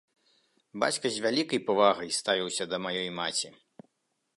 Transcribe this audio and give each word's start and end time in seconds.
Бацька 0.83 1.11
з 1.17 1.21
вялікай 1.27 1.61
павагай 1.69 2.09
ставіўся 2.21 2.63
да 2.73 2.81
маёй 2.87 3.09
маці. 3.23 3.49